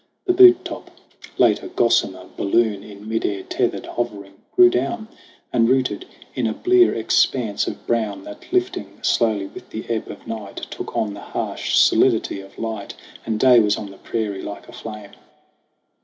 [0.25, 0.89] The butte top,
[1.37, 5.09] late a gossamer balloon In mid air tethered hovering, grew down
[5.53, 10.25] And rooted in a blear expanse of brown, That, lifting slowly with the ebb of
[10.25, 12.95] night, Took on the harsh solidity of light
[13.27, 15.11] And day was on the prairie like a flame.